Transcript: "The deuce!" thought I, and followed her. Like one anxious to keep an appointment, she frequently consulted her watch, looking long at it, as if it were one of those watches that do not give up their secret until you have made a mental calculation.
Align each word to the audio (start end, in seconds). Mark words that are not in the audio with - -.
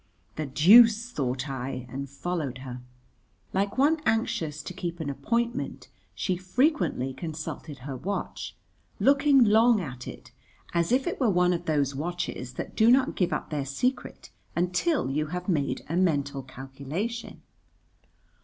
"The 0.35 0.47
deuce!" 0.47 1.11
thought 1.11 1.47
I, 1.47 1.85
and 1.87 2.09
followed 2.09 2.57
her. 2.65 2.81
Like 3.53 3.77
one 3.77 3.99
anxious 4.03 4.63
to 4.63 4.73
keep 4.73 4.99
an 4.99 5.11
appointment, 5.11 5.89
she 6.15 6.37
frequently 6.37 7.13
consulted 7.13 7.77
her 7.85 7.95
watch, 7.95 8.55
looking 8.99 9.43
long 9.43 9.79
at 9.79 10.07
it, 10.07 10.31
as 10.73 10.91
if 10.91 11.05
it 11.05 11.19
were 11.19 11.29
one 11.29 11.53
of 11.53 11.65
those 11.65 11.93
watches 11.93 12.53
that 12.55 12.75
do 12.75 12.89
not 12.89 13.13
give 13.15 13.31
up 13.31 13.51
their 13.51 13.63
secret 13.63 14.31
until 14.55 15.11
you 15.11 15.27
have 15.27 15.47
made 15.47 15.85
a 15.87 15.95
mental 15.95 16.41
calculation. 16.41 17.43